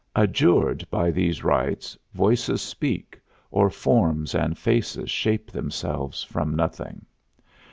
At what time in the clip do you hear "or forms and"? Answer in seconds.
3.51-4.57